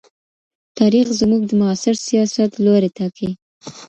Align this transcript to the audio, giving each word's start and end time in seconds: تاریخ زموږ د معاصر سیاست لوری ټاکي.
تاریخ 0.79 1.07
زموږ 1.19 1.41
د 1.47 1.51
معاصر 1.59 1.95
سیاست 2.07 2.51
لوری 2.65 2.89
ټاکي. 2.97 3.29